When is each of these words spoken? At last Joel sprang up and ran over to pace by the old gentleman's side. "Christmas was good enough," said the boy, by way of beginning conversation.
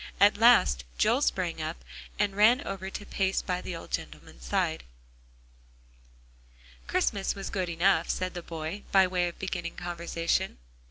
At 0.19 0.37
last 0.37 0.83
Joel 0.97 1.21
sprang 1.21 1.61
up 1.61 1.85
and 2.17 2.35
ran 2.35 2.65
over 2.65 2.89
to 2.89 3.05
pace 3.05 3.43
by 3.43 3.61
the 3.61 3.75
old 3.75 3.91
gentleman's 3.91 4.43
side. 4.45 4.83
"Christmas 6.87 7.35
was 7.35 7.51
good 7.51 7.69
enough," 7.69 8.09
said 8.09 8.33
the 8.33 8.41
boy, 8.41 8.81
by 8.91 9.05
way 9.05 9.27
of 9.27 9.37
beginning 9.37 9.75
conversation. 9.75 10.57